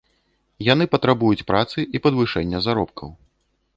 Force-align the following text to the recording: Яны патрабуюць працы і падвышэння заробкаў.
Яны 0.67 0.87
патрабуюць 0.95 1.45
працы 1.51 1.85
і 1.99 2.01
падвышэння 2.07 2.63
заробкаў. 2.69 3.09